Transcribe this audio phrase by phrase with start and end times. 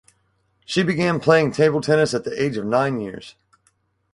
[0.65, 3.35] She began playing table tennis at the age of nine years.